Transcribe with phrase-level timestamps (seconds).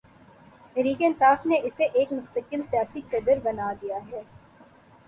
[0.75, 4.21] تحریک انصاف نے اسے ایک مستقل سیاسی قدر بنا دیا ہے۔